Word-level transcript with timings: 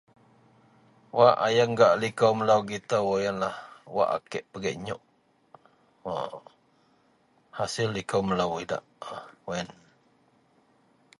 wak 1.17 1.35
ayeng 1.47 1.71
gak 1.79 1.97
likou 2.01 2.31
melou 2.37 2.61
gitou 2.71 3.07
ienlah, 3.25 3.55
wak 3.95 4.09
a 4.15 4.17
kek 4.31 4.45
pigek 4.51 4.77
nyok 4.85 5.01
waa 6.05 6.27
hasil 7.57 7.89
likou 7.97 8.21
melou 8.27 8.51
idak 8.63 8.83
wak 9.47 9.55
ien 9.59 9.69